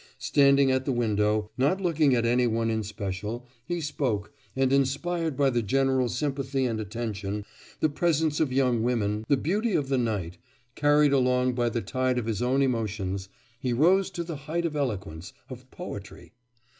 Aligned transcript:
Standing 0.17 0.71
at 0.71 0.85
the 0.85 0.91
window, 0.91 1.51
not 1.59 1.79
looking 1.79 2.15
at 2.15 2.25
any 2.25 2.47
one 2.47 2.71
in 2.71 2.81
special, 2.81 3.47
he 3.67 3.79
spoke, 3.79 4.33
and 4.55 4.73
inspired 4.73 5.37
by 5.37 5.51
the 5.51 5.61
general 5.61 6.09
sympathy 6.09 6.65
and 6.65 6.79
attention, 6.79 7.45
the 7.81 7.87
presence 7.87 8.39
of 8.39 8.51
young 8.51 8.81
women, 8.81 9.25
the 9.27 9.37
beauty 9.37 9.75
of 9.75 9.89
the 9.89 9.99
night, 9.99 10.39
carried 10.73 11.13
along 11.13 11.53
by 11.53 11.69
the 11.69 11.81
tide 11.83 12.17
of 12.17 12.25
his 12.25 12.41
own 12.41 12.63
emotions, 12.63 13.29
he 13.59 13.73
rose 13.73 14.09
to 14.09 14.23
the 14.23 14.35
height 14.47 14.65
of 14.65 14.75
eloquence, 14.75 15.33
of 15.51 15.69
poetry.... 15.69 16.33